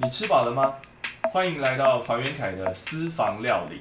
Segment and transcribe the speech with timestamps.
[0.00, 0.76] 你吃饱了吗？
[1.32, 3.80] 欢迎来到房元凯的私房料理。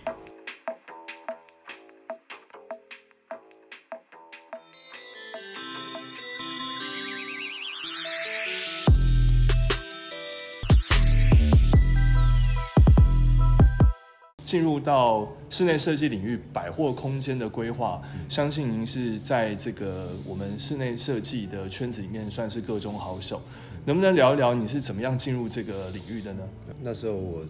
[14.43, 23.39] 进入到室内设计领域，百货空间的规划，相信您是在这个我们室内设计的圈子里面算是个中好手。
[23.87, 26.43] 能不能聊一聊你是怎么样进入这个领域的呢？
[26.81, 27.45] 那时候我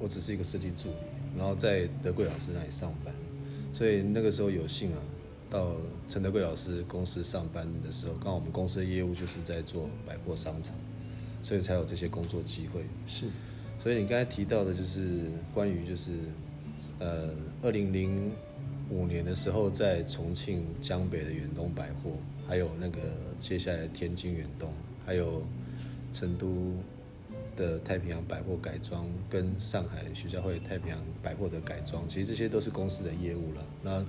[0.00, 0.96] 我只是一个设计助理，
[1.38, 3.14] 然后在德贵老师那里上班，
[3.72, 4.98] 所以那个时候有幸啊，
[5.48, 5.76] 到
[6.08, 10.74] 陈德贵老师公司上班的时候，刚好我们公司的业务就是在做百货商场，
[11.44, 12.84] 所以才有这些工作机会。
[13.06, 13.26] 是。
[13.80, 16.10] 所以你刚才提到的，就是关于就是，
[16.98, 17.30] 呃，
[17.62, 18.32] 二零零
[18.90, 22.10] 五年的时候，在重庆江北的远东百货，
[22.48, 23.02] 还有那个
[23.38, 24.72] 接下来天津远东，
[25.04, 25.44] 还有
[26.16, 26.72] 成都
[27.54, 33.62] 的太平洋百货改装，跟上海徐家汇太平洋百货的改装，其实这些都是公司的业务了。
[33.82, 34.02] 那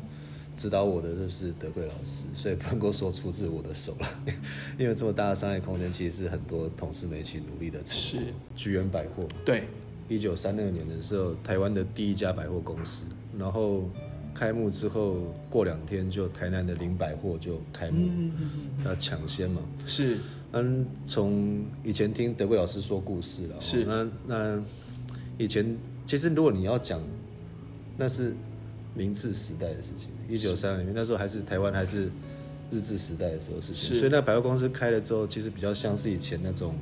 [0.56, 4.08] 指导我的就是德贵老师，所以不能够说出自我的手了，
[4.80, 8.18] 因为这么大的商业空间，其实是很多同事们一起努力的成是。
[8.56, 9.66] 居源百货，对，
[10.08, 13.06] 一九三六年的时候，台湾的第一家百货公司，
[13.38, 13.84] 然后
[14.34, 18.32] 开幕之后过两天，就台南的林百货就开幕，
[18.86, 19.62] 要抢先嘛。
[19.86, 20.20] 是，
[20.54, 24.64] 嗯，从以前听德贵老师说故事了，是，那那
[25.38, 27.02] 以前其实如果你要讲，
[27.98, 28.34] 那是。
[28.96, 32.10] 明治时代的事情，一九三二年那时候还是台湾还是
[32.72, 36.74] 日治时代的时候事情，所以那百货公司开了之后，其实比较像是以前那种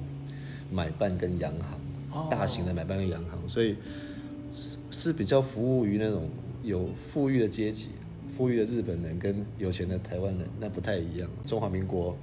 [0.71, 3.75] 买办跟洋行，大型的买办跟洋行，所以
[4.89, 6.29] 是比较服务于那种
[6.63, 7.89] 有富裕的阶级，
[8.35, 11.29] 富裕的日本人跟有钱的台湾人，那不太一样。
[11.45, 12.17] 中华民国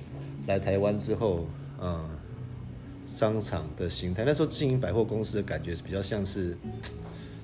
[0.46, 1.46] 来台湾之后，
[1.80, 2.19] 啊，
[3.06, 6.54] 商场的形态，那时候经营百货公司的感觉是比较像是，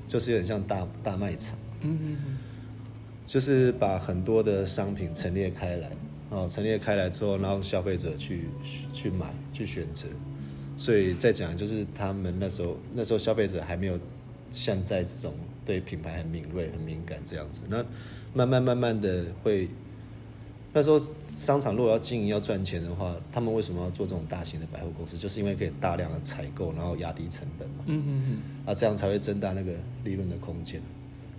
[0.07, 1.59] 就是有点像大大卖场。
[1.81, 2.39] 嗯嗯嗯，
[3.25, 5.91] 就是把很多的商品陈列开来，
[6.29, 8.49] 哦，陈列开来之后，然后消费者去
[8.93, 10.09] 去买去选择，
[10.77, 13.99] 所以再讲就是他们那时候那时候消费者还没有
[14.53, 15.33] 像在这种
[15.65, 17.83] 对品牌很敏锐很敏感这样子，那
[18.35, 19.69] 慢慢慢慢的会，
[20.73, 21.01] 那时候
[21.39, 25.17] 商场如果要经营要赚钱的话，他们为什么要做这种大型的百货公司？
[25.17, 29.73] 就是因为可以大量的采购，然后压低成本嘛，嗯嗯嗯，啊，这样才会增大那个
[30.05, 30.81] 利润的空间。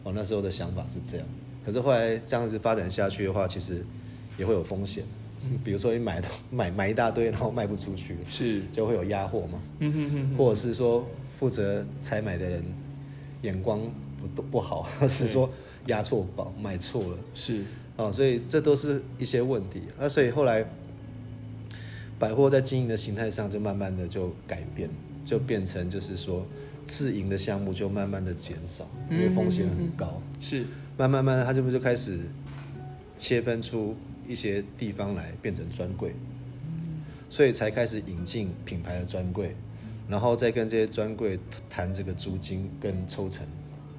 [0.04, 1.28] 哦，那时候的想法是这样，
[1.66, 3.84] 可是后来这样子发展下去的话，其实
[4.38, 5.04] 也会有风险。
[5.64, 9.60] 比如说你买 买买一大堆，然后卖不出去，是就会有压货嘛。
[9.80, 10.38] 嗯哼哼。
[10.38, 11.06] 或者是说
[11.38, 12.64] 负责采买的人
[13.44, 13.82] 眼光
[14.36, 15.50] 不不好，或是说
[15.90, 17.18] 压错宝买错了。
[17.34, 17.64] 是。
[17.98, 19.82] 哦，所以这都是一些问题。
[20.00, 20.66] 那所以后来
[22.18, 24.90] 百货在经营的形态上就慢慢的就改变，
[25.24, 26.46] 就变成就是说。
[26.86, 30.20] 自营的项目就慢慢的减少，因为风险很高。
[30.40, 30.66] 是，
[30.98, 32.18] 慢慢慢，他这边就开始
[33.16, 33.96] 切分出
[34.28, 36.16] 一些地方来变成专柜，
[37.30, 39.56] 所以才开始引进品牌的专柜，
[40.08, 41.38] 然后再跟这些专柜
[41.70, 43.46] 谈这个租金跟抽成，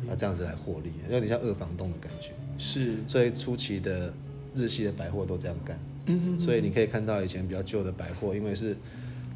[0.06, 2.33] 那这样子来获利，有点像二房东的感觉。
[2.59, 4.12] 是，所以初期的
[4.55, 5.78] 日系的百货都这样干。
[6.06, 8.77] 嗯所以你可以看到以前比较旧的百货，因为是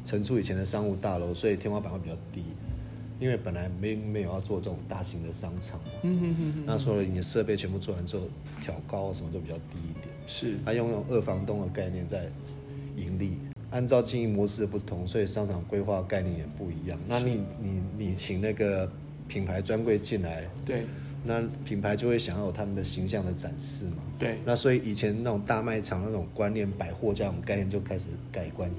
[0.03, 2.43] 承租以前的商务大楼，所以天花板会比较低。
[3.17, 8.23] 因为本来没没有要做这种大型的商场嘛，嗯哼哼那所以你的设备全部做完之后，
[8.61, 10.13] 挑高什么都比较低一点。
[10.27, 12.29] 是，他用用二房东的概念在
[12.97, 13.39] 盈利，
[13.71, 16.99] 按照经营模式的不同，所以商场规划概念也不一样。
[17.07, 18.91] 那你你你请那个
[19.27, 20.85] 品牌专柜进来，对，
[21.23, 24.37] 那品牌就会想要有他们的形象的展示嘛，对。
[24.45, 28.69] 那所以以前那种大卖场那种观念，百货这样概念就开始改观。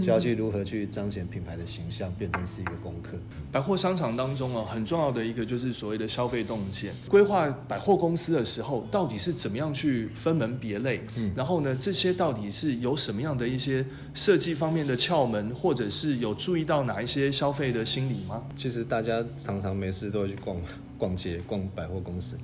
[0.00, 3.18] 就要去如何去彰显品牌的形象，变成是一个功课。
[3.52, 6.94] 百货商场当中哦，很重要的一个就是所谓的消费动线。
[7.08, 11.02] 规划百货公司的时候，到底是怎么样去分门别类？
[11.16, 13.84] 嗯，然后呢，这些到底是有什么样的一些
[14.14, 18.42] 设计方面的窍门，或者是有注意到哪一些消费的心理吗？
[18.56, 20.56] 其实大家常常没事都会去逛
[20.98, 22.36] 逛街、逛百货公司。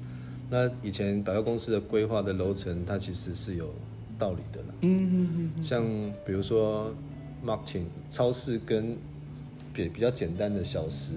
[0.51, 3.75] 那以前百货公司的规划的楼层，它其实是有
[4.19, 4.67] 道理的啦。
[4.83, 5.83] 嗯嗯嗯，像
[6.27, 6.95] 比如说。
[7.45, 8.97] Marketing 超市跟
[9.73, 11.15] 比比较简单的小食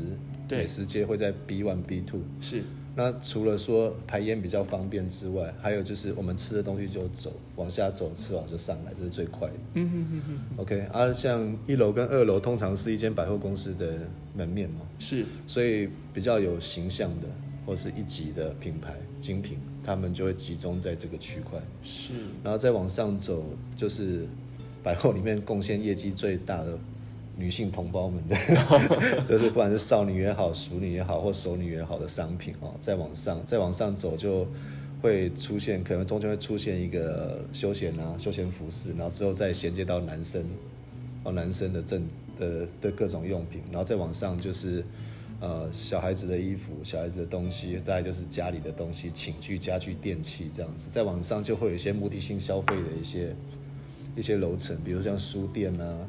[0.50, 2.64] 美食街会在 B one B two 是
[2.96, 9.54] 那除了说排烟比较方便之外，还有就是我们吃的东西就走往下走，吃完就上来，这是最快的。
[9.74, 10.40] 嗯嗯嗯嗯。
[10.56, 14.00] OK，啊像一楼跟二楼通常是一间百货公司的
[14.34, 17.28] 门面嘛，是，所以比较有形象的
[17.66, 21.60] 或是一级的品牌精品，他们就会集中在这个区块。
[21.84, 22.14] 是，
[22.46, 23.44] 然后再往上走
[23.76, 24.26] 就是。
[24.86, 26.78] 百货里面贡献业绩最大的
[27.36, 28.36] 女性同胞们的，
[29.28, 34.48] 就是不管是少女也好、熟女也好或熟女也好的商品哦，再往上再往上走就
[35.02, 40.46] 会出现，可能中间会出现一个休闲啊、休闲服饰，然后之后再衔接到男生
[41.24, 44.86] 哦，男生的正的的各种用品，然后再往上就是
[45.42, 53.36] 呃小孩子的衣服、小孩子的东西，再就是家里的东西、寝具、家具、电器这样子，再往上就会有一些目的性消费的一些
[54.16, 56.08] 一些楼层，比如像书店啊。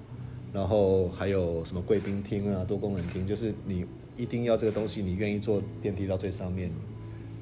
[0.52, 3.84] 然后还有什么贵宾厅啊、多功能厅，就是你
[4.16, 6.70] 一定要这个东西，你愿意坐电梯到最上面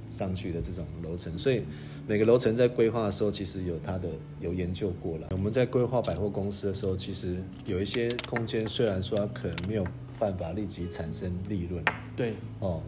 [0.09, 1.39] 上去的这种楼层。
[1.39, 1.63] 所以
[2.09, 4.09] 每个楼层在规划的时候，其实有它的
[4.41, 5.29] 有研究过了。
[5.31, 9.87] 我们在规划百货公司的时候，其实有一些空间，虽然说它可能没有
[10.19, 11.85] 办法立即产生利润，
[12.17, 12.83] 对，哦，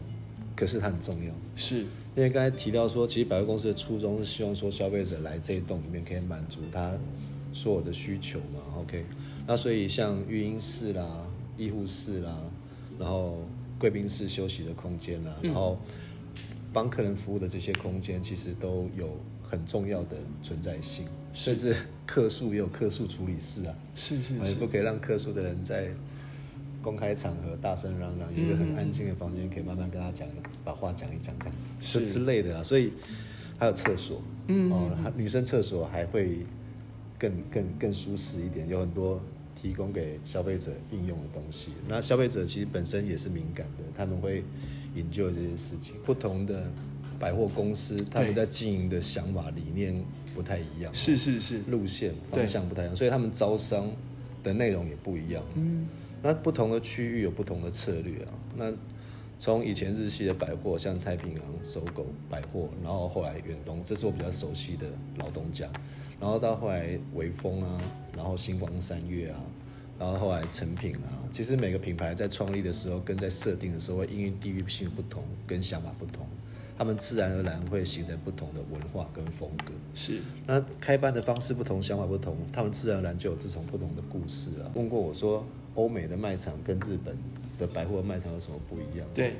[0.56, 1.32] 可是它很重要。
[1.54, 1.82] 是
[2.16, 6.92] 因为刚才提到说，其实百货公司的初衷是希望说消费者来这一栋里面可以满足他
[7.56, 8.60] 所有的需求嘛。
[8.78, 9.06] OK。
[9.46, 11.24] 那所以像育婴室啦、
[11.56, 12.36] 医护室啦，
[12.98, 13.46] 然后
[13.78, 15.78] 贵宾室休息的空间啦，然后
[16.72, 21.06] 帮客人服务的这些空间，其实都有很重要的存在性。
[21.32, 21.74] 甚至
[22.04, 25.90] 客诉也有客诉处理室啊，是是是，不可以让客诉的人在
[26.82, 30.26] 公开场合大声嚷嚷，有一个很安静的房间，可以慢慢跟他讲，
[30.64, 32.62] 把话讲一讲这样子，是之类的啊。
[32.62, 32.92] 所以
[33.58, 36.38] 还有厕所，嗯，哦，女生厕所还会
[37.18, 39.20] 更更更舒适一点，有很多。
[39.58, 44.44] 提供给消费者应用的东西，那消费者其实本身也是敏感的，他们会
[44.94, 45.94] 研究这些事情。
[46.04, 46.70] 不同的
[47.18, 49.98] 百货公司，他们在经营的想法理念
[50.34, 53.90] 不太一样，是是是，路线方向不太一样，所以他们招商
[54.42, 55.42] 的内容也不一样。
[55.54, 55.86] 嗯，
[56.22, 58.32] 那不同的区域有不同的策略啊。
[58.54, 58.70] 那
[59.38, 64.86] 从以前日系的百货，像太平洋、搜狗百货，然后后来远东，这是我比较熟悉的
[65.18, 65.68] 老东家。
[66.18, 67.78] 然后到后来微风啊，
[68.16, 69.38] 然后星光三月啊，
[69.98, 76.26] 然后后来成品啊，其实每个品牌在创立的时候跟在设定的时候，因为地域性不同跟想法不同，
[76.78, 79.74] 他们自然而然会形成不同的文化跟风格。
[79.94, 84.72] 是，那开办的方式不同，想法不同，他们自然而然就有这种不同的故事啊。
[84.74, 85.44] 问过我说，
[85.74, 87.14] 欧美的卖场跟日本
[87.58, 89.06] 的百货卖场有什么不一样？
[89.14, 89.34] 对，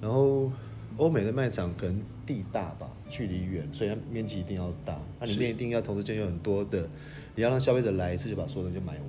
[0.00, 0.50] 然后。
[0.96, 4.96] 欧美的卖场可能地大吧，距离远，所以它面积一定要大。
[5.18, 6.88] 那里面一定要同时间有很多的，
[7.34, 9.08] 你要让消费者来一次就把所有东西买完。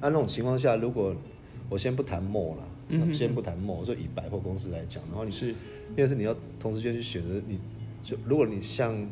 [0.00, 1.14] 那那种情况下，如果
[1.68, 7.60] 我先不谈 mall 了，先不谈 mall，我说以百货公司来讲，然后你是，因为是你要同时间去选择，你
[8.02, 9.08] 就如果你像。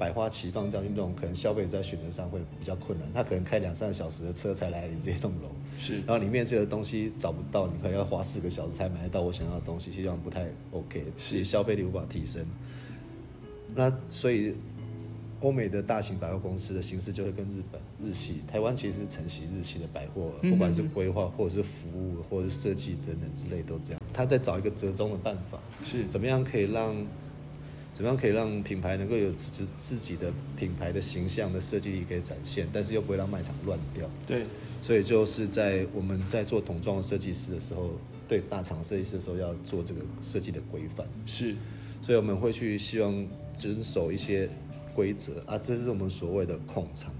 [0.00, 3.06] 百花齐放这样运动，可能消费者在选择上会比较困难。
[3.12, 5.96] 他可能开两三个小时的车才来临这栋楼，是。
[5.98, 12.42] 然后里面这个东西找不到，你可能要花四个小时才买得到我想要的东西，实际上不太 OK，是消费力无法提升。
[13.74, 14.54] 那所以
[15.40, 24.00] 欧美的大型百货公司的形式就会跟日本、日系、台湾其实是承袭日系的百货，不管是规划或者是服务或者是设计等等之类都这样。
[24.14, 26.96] 他在找一个折中的办法，是怎么样可以让。
[28.00, 34.08] 怎么样可以让品牌能够有自自己的品牌的形象的设计力可以展现，但是又不会让卖场乱掉？
[34.26, 34.46] 对，
[34.80, 37.90] 所以就是在我们在做桶装的设计师的时候，
[38.26, 41.06] 对大厂设计师的时候要做这个设计的规范。
[41.26, 41.54] 是，
[42.00, 44.48] 所以我们会去希望遵守一些
[44.94, 47.12] 规则啊，这是我们所谓的控场，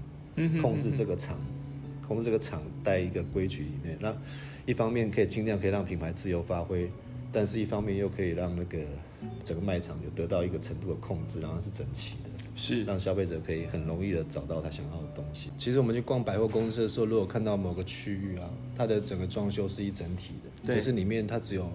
[0.59, 1.39] 控制这个场，
[2.07, 3.95] 控制这个场在一个规矩里面。
[4.01, 4.11] 那
[4.65, 6.89] 一方面可以尽量可以让品牌自由发挥。
[7.31, 8.79] 但是，一方面又可以让那个
[9.43, 15.49] 整个卖场有得到一个程度的控制，然后是整齐的，是让消费者可以很容易的找到他想要的东西。
[15.57, 20.33] 其实我们去逛百货公司的时候，如果看到某个区域啊，它的整个装修是一整体
[20.65, 21.71] 的，可是里面它只有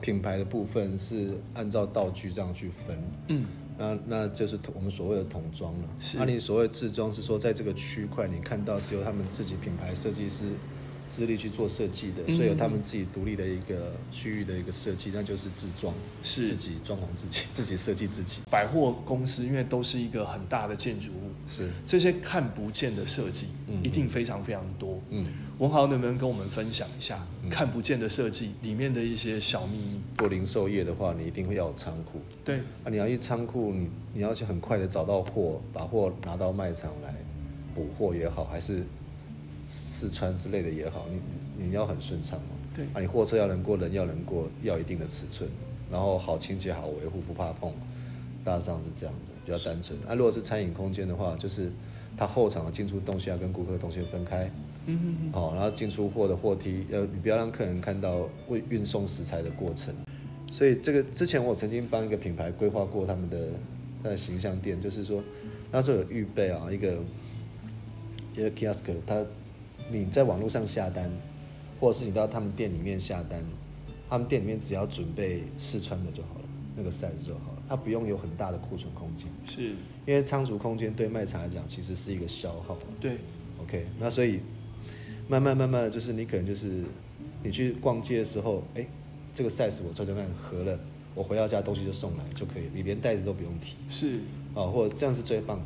[0.00, 2.96] 品牌的部分是按照道具这样去分，
[3.28, 5.88] 嗯，那那就是我们所谓的桶装了。
[6.16, 10.44] 那你所谓自装是说，在这个区块你看到是由他们自己品牌设计师。
[11.10, 18.42] 资历去做设计的，所以有他们自己独立的一个区域的一个设计，那就是自装，是自己装潢自己， 自己设计自己。
[18.48, 23.48] 百货公司因为都是一个很大的建筑物，是这些看不见的设计，
[23.82, 25.00] 一定非常非常多。
[25.10, 25.24] 嗯，
[25.58, 30.00] 文豪能不能跟我们分享一下看不见的设计里面的一些小秘密？
[30.16, 32.20] 做零售业的话，你一定会要有仓库。
[32.44, 37.12] 对，啊，你要去仓库，你你要去很快的找到货，把货拿到卖场来
[37.74, 38.84] 补货也好，还是。
[39.72, 41.06] 试穿之类的也好，
[41.56, 42.46] 你你要很顺畅嘛。
[42.74, 45.48] 对啊，你货车要能过，人要能过，要一定的尺寸，
[45.88, 47.72] 然后好清洁、好维护，不怕碰，
[48.44, 49.96] 大致上是这样子，比较单纯。
[50.08, 51.70] 啊，如果是餐饮空间的话，就是
[52.16, 54.50] 它后场的进出东西要跟顾客的东西分开。
[54.86, 55.32] 嗯嗯嗯。
[55.32, 59.94] 好，然后进出货的货梯，呃，你不要让客人看到为运送食材的过程。
[60.50, 63.48] 所以这个之前我曾经帮一个品牌规划过他们的
[64.02, 65.22] 他的形象店，就是说
[65.70, 66.98] 那时候有预备啊一个
[68.34, 69.24] 一个 kiosk，它。
[69.90, 71.10] 你在网络上下单，
[71.80, 73.44] 或者是你到他们店里面下单，
[74.08, 76.44] 他们店里面只要准备试穿的就好了，
[76.76, 79.74] 那个 size 就好了，它不用有很大的库存空间，是
[80.06, 82.76] 因为仓储空间对卖场来讲其实是一个消耗。
[83.00, 83.18] 对
[83.60, 84.40] ，OK，那所以
[85.28, 86.82] 慢慢慢慢的就是你可能就是
[87.42, 88.86] 你去逛街的时候，哎，
[89.34, 90.78] 这个 size 我穿穿看合了，
[91.14, 94.20] 我回到家东西就送来就可以，你连袋子都不用提是
[94.54, 95.58] 哦，或者这样是最棒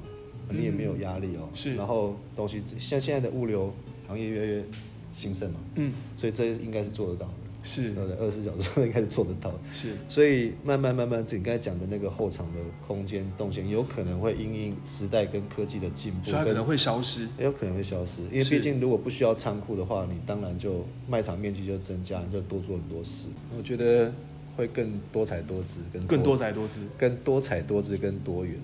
[0.48, 1.48] 的，你也没有压力哦。
[1.54, 3.72] 是然后东西像现在的物流
[4.06, 4.64] 行业越来越
[5.12, 7.32] 兴盛嘛，嗯所以这应该是做得到的，
[7.62, 8.16] 是对不对？
[8.18, 9.58] 二十四小时应该是做得到的。
[9.72, 17.28] 是所以慢慢慢慢，你刚才讲的那个后场的空间动线，有可能会因应时代跟科技的进步，跟所以它可能会消失。
[17.38, 23.28] 也有可能会消失，因为是毕竟如果不需要仓库的话，你当然就卖场面积就增加，你就多做很多事。
[23.56, 24.12] 我觉得
[24.56, 28.54] 会更多彩多姿，更更多彩多姿，更多彩多姿，更多元。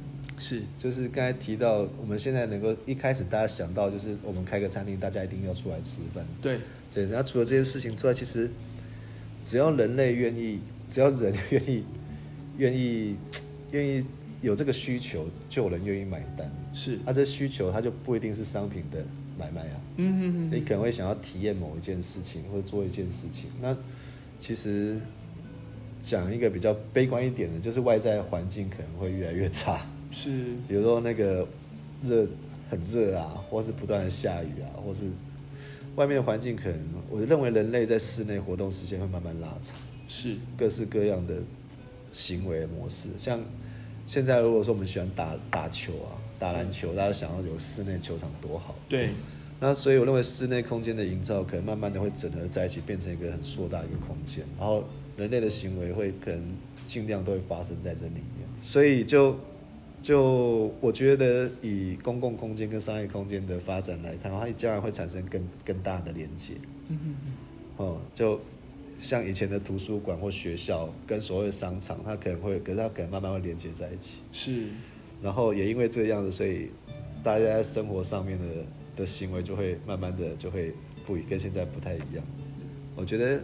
[0.41, 6.25] 是就是刚才提到，我们现在能够一开始大家想到就是我们开个餐厅，大家一定要出来吃饭。
[6.43, 6.59] 对，
[6.91, 8.51] 这那除了这件事情之外，其实
[9.45, 11.85] 只要人类愿意，只要人 愿意，
[12.59, 13.17] 愿意
[13.73, 14.05] 愿意
[14.41, 16.51] 有这个需求，就有人愿意买单。
[16.73, 19.05] 是，那、这需求它就不一定是商品的
[19.39, 19.81] 买卖啊。
[19.97, 23.51] 嗯嗯嗯，你可能会想要体验某一件事情，或者做一件事情。
[23.61, 23.77] 那
[24.39, 24.99] 其实
[26.01, 29.79] 讲一个比较悲观一点的，就是外在环境可能会越来越差，
[30.11, 30.29] 是
[30.69, 31.47] 比如说那个
[32.05, 32.27] 热
[32.69, 35.05] 很热啊，或是不断的下雨啊，或是
[35.97, 36.79] 外面的环境可能，
[37.11, 39.77] 我认为人类在室内活动时间会慢慢拉长，
[40.07, 41.35] 是，各式各样的
[42.13, 43.41] 行为模式，像
[44.07, 48.75] 现在如果说我们喜欢打打球啊，打篮球，大家想要有室内球场多好。
[48.89, 49.11] 对，
[49.59, 54.85] 那所以我认为室内空间的营造可能慢慢的会整合在一起，变成一个很硕大的一个空间，然后
[55.17, 56.43] 人类的行为会可能
[56.87, 58.49] 尽量都会发生在这里面。
[58.63, 59.39] 所以就
[60.03, 66.55] 就我觉得以公共空间跟商业空间的发展来看，它将来会产生更更大的连接。
[66.89, 67.33] 嗯嗯嗯，
[67.77, 68.41] 哦，就
[68.99, 74.17] 像以前的图书馆或学校跟所谓的商场，它可能会，可是它可能慢慢会连接在一起。
[74.33, 74.69] 是，
[75.23, 76.71] 然后也因为这样子，所以
[77.23, 78.47] 大家在生活上面的
[78.97, 80.73] 的行为就会慢慢的就会
[81.05, 82.25] 不跟现在不太一样。
[82.97, 83.41] 我觉得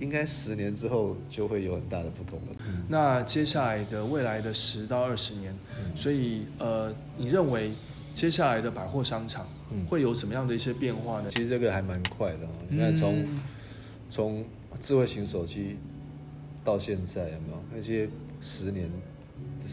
[0.00, 2.56] 应该十年之后就会有很大的不同了。
[2.88, 5.56] 那接下来的未来的十到二十年，
[5.94, 7.72] 所以呃，你认为
[8.12, 11.30] 接下来的百货商场嗯会有什么样的一些变化呢？
[11.30, 13.40] 其实这个还蛮快的、哦，你看从、嗯
[14.08, 14.44] 从
[14.78, 15.78] 智慧型手机
[16.62, 18.08] 到现在有没有那些
[18.40, 18.88] 十年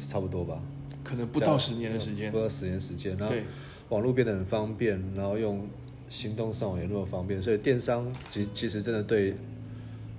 [0.09, 0.59] 差不多吧？
[1.03, 3.43] 可能不到十年的时间不，到十年时间，然后对，
[3.89, 5.67] 网络变得很方便，然后用
[6.13, 9.33] 行动上网也那么方便，所以电商其其实真的对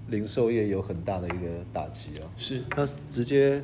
[0.09, 2.27] 零售业有很大的一个打击哦。
[2.37, 3.63] 是，那直接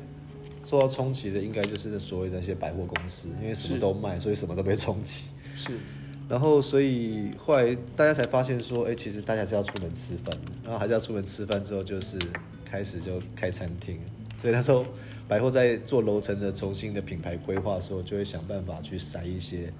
[0.63, 5.25] 受到冲击的应该就是那所谓的那些百货公司，因为什么都卖，所以什么都被冲击。
[5.57, 5.73] 是，
[6.29, 10.33] 然后，所以后来大家才发现说，哎，其实大家是要出门吃饭，
[10.63, 12.17] 然后还是要出门吃饭之后，就是
[12.65, 13.99] 开始就开餐厅。
[14.39, 14.87] 所以那时候
[15.27, 19.73] 百货在做楼层的重新的品牌规划的时候，就会想办法去塞一些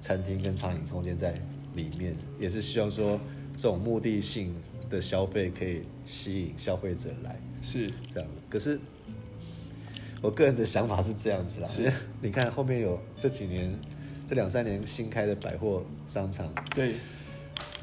[0.00, 1.32] 餐厅跟餐饮空间在
[1.74, 3.20] 里面，也是希望说
[3.54, 4.54] 这种目的性
[4.88, 7.38] 的消费可以吸引消费者来。
[7.62, 8.28] 是，这样。
[8.48, 8.78] 可是
[10.20, 13.72] 我个人的想法是这样子啦，是 你看后面有这几年、
[14.26, 16.94] 这两三年新开的百货商场对，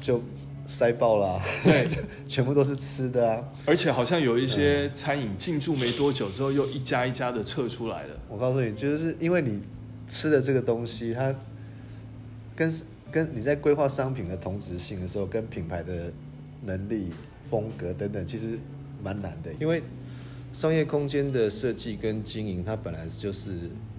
[0.00, 0.20] 就
[0.66, 1.86] 塞爆啦，对
[2.26, 3.52] 全部都是吃的啊。
[3.66, 8.16] 而且好像有一些餐饮进驻没多久之后，又一家一家的撤出来了。
[8.28, 9.60] 我告诉你，就是因为你
[10.08, 11.34] 吃的这个东西，它
[12.54, 12.72] 跟
[13.12, 16.10] 跟你在规划商品的同质性的时候，跟品牌的
[16.64, 17.10] 能力、
[17.50, 18.58] 风格等等，其实
[19.02, 19.52] 蛮难的。
[19.60, 19.82] 因为
[20.52, 23.52] 商业空间的设计跟经营，它本来就是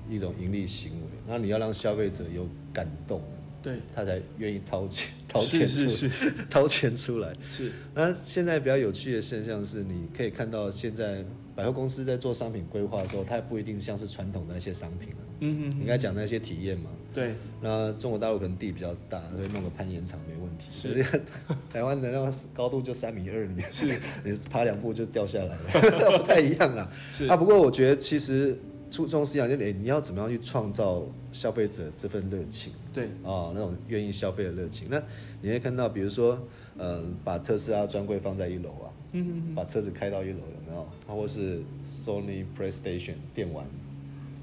[0.10, 3.22] 一种盈利行为，那你要让消费者有感动，
[3.62, 7.32] 对，他才愿意掏钱掏是钱出是是 掏钱出来。
[7.51, 11.24] 是，那现在比较有趣的现象是，你可以看到现在
[11.55, 15.15] 百货公司在做商品规划的时候，它也不一定像是传统的那些商品了。
[15.39, 20.69] 嗯嗯，你刚才讲那些体验嘛，对，那中国大陆可能地比较大，所以弄个攀岩场没问题。
[20.72, 21.03] 是
[21.72, 23.86] 台湾的那个高度就三米二， 你是
[24.24, 26.89] 你爬两步就掉下来了， 不太一样啊。
[27.12, 28.57] 是啊，不过我觉得其实
[28.89, 32.72] 初衷是一样，就是诶你要怎么样去创造消费者这份热情。
[32.93, 34.88] 对，哦，那种愿意消费的热情。
[34.89, 35.01] 那
[35.41, 36.39] 你会看到，比如说，
[36.77, 40.88] 呃，把特斯拉专柜放在一楼啊，嗯嗯把车子开到一楼，有没有？
[41.15, 43.65] 或是 Sony PlayStation 电玩，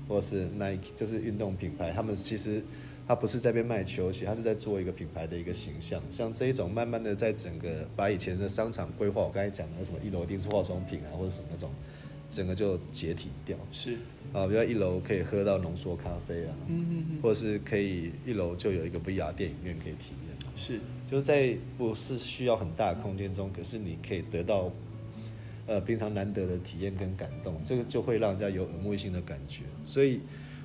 [0.08, 2.62] 或是 Nike 就是运动品牌，他们其实
[3.08, 6.00] 他不是在边卖球鞋，他是在做一个品牌的一个形象。
[6.10, 11.68] 像这一种，慢慢的在整个把以前的商场规划，我刚才讲的什么一楼一定是化妆品啊，或者什么那种，
[12.28, 13.56] 整个就解体掉。
[13.72, 13.94] 是，
[14.32, 20.30] 啊，比如一楼可以喝到浓缩咖啡啊，嗯嗯嗯，或者是可以一楼就有一个 VR 电影院可以体验。
[20.56, 20.78] 是，
[21.10, 24.70] 就是在不是需要很大的空间中，可是你可以得到
[25.66, 29.64] 呃平常难得的体验跟感动，这个就会让人家有耳目一新的感觉。
[29.84, 30.20] 所以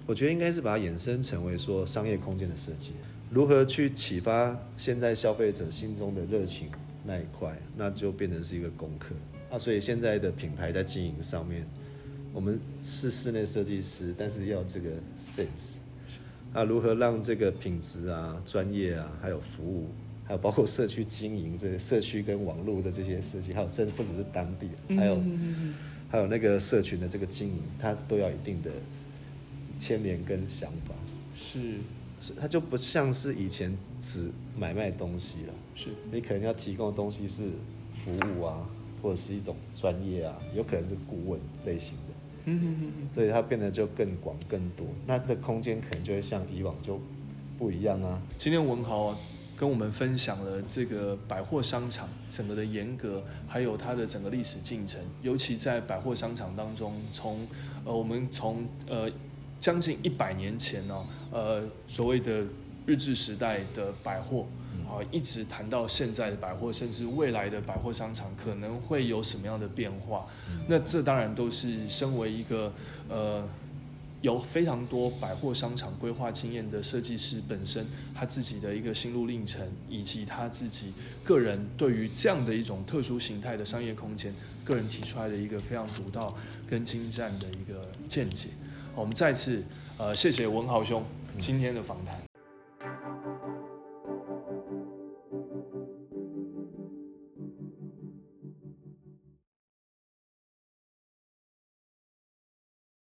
[0.06, 2.94] 我觉得应该是把它衍生成为说商业空间的设计，
[3.32, 6.70] 如何去启发现在消费者心中的热情
[7.04, 9.16] 那一块，那就变成是一个功课。
[9.50, 11.66] 那所以现在的品牌在经营上面，
[12.32, 15.78] 我们是室内设计师，但是要这个 sense。
[16.54, 19.90] 那如何让这个品质啊、专业啊，还有服务，
[20.28, 25.22] 还有包括社区经营这些社区跟网络的这些事情，还有甚至不只是当地，还有
[26.10, 28.72] 还有那个社群的这个经营，它都要一定的
[29.78, 30.96] 牵连跟想法。
[31.36, 31.76] 是，
[32.40, 35.54] 它就不像是以前只买卖东西了。
[35.76, 37.44] 是，你可能要提供的东西是
[37.94, 38.68] 服务啊，
[39.02, 42.14] 或者是一种专业啊，有可能是顾问类型的。
[42.46, 47.00] 嗯嗯嗯所以它变得就更广更多，那的空间可能就会像以往就
[47.58, 48.22] 不一样啊。
[48.38, 49.18] 今天文豪
[49.56, 57.48] 跟我们分享了这个百货商场整个的严格，还有它的整个历史进程，尤其在百货商场当中，从
[57.86, 59.10] 呃我们从呃
[59.60, 62.44] 将近一百年前呢，呃所谓的
[62.86, 64.46] 日治时代的百货。
[64.88, 70.28] 好，一直谈到现在的百货，甚至未来的百货商场可能会有什么样的变化？
[70.68, 72.72] 那这当然都是身为一个
[73.10, 73.44] 呃
[74.26, 80.92] 有非常多百货商场规划经验的设计师本身，他自己的一个心路历程，以及他自己
[81.24, 86.36] 个人对于这样的一种特殊形态的商业空间，个人提出来的一个非常独到
[86.68, 88.50] 跟精湛的一个见解。
[88.96, 89.64] 我们再次
[90.00, 91.04] 呃谢谢文豪兄
[91.38, 92.35] 今天的访谈。